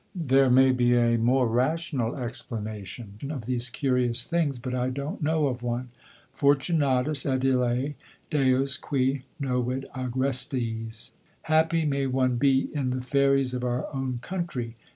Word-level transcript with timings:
There 0.15 0.49
may 0.49 0.71
be 0.71 0.95
a 0.95 1.15
more 1.17 1.45
rational 1.47 2.15
explanation 2.15 3.17
of 3.29 3.45
these 3.45 3.69
curious 3.69 4.23
things, 4.23 4.57
but 4.57 4.73
I 4.73 4.89
don't 4.89 5.21
know 5.21 5.45
of 5.45 5.61
one: 5.61 5.89
Fortunatus 6.33 7.23
et 7.23 7.45
ille, 7.45 7.93
Deos 8.31 8.77
qui 8.77 9.21
novit 9.39 9.85
agrestes! 9.93 11.11
Happy 11.43 11.85
may 11.85 12.07
one 12.07 12.37
be 12.37 12.69
in 12.73 12.89
the 12.89 13.01
fairies 13.03 13.53
of 13.53 13.63
our 13.63 13.85
own 13.93 14.17
country. 14.23 14.75